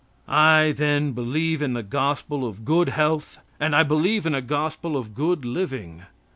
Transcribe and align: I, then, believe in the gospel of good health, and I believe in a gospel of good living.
I, 0.27 0.73
then, 0.75 1.11
believe 1.11 1.61
in 1.61 1.73
the 1.73 1.83
gospel 1.83 2.43
of 2.43 2.65
good 2.65 2.89
health, 2.89 3.37
and 3.59 3.75
I 3.75 3.83
believe 3.83 4.25
in 4.25 4.33
a 4.33 4.41
gospel 4.41 4.97
of 4.97 5.13
good 5.13 5.45
living. 5.45 6.05